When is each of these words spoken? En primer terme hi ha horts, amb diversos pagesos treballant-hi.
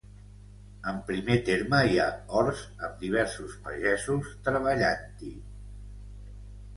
En 0.91 0.95
primer 1.09 1.35
terme 1.49 1.81
hi 1.89 1.99
ha 1.99 2.07
horts, 2.39 2.63
amb 2.87 2.97
diversos 3.03 3.53
pagesos 3.67 4.31
treballant-hi. 4.49 5.31